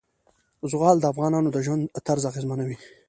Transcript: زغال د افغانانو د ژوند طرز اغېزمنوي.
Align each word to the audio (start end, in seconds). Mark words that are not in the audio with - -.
زغال 0.71 0.97
د 0.99 1.05
افغانانو 1.13 1.49
د 1.51 1.57
ژوند 1.65 1.83
طرز 2.07 2.23
اغېزمنوي. 2.29 2.77